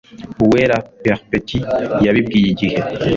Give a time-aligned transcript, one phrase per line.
[0.43, 1.59] Uwera Perpétue,
[2.05, 2.79] yabibwiye IGIHE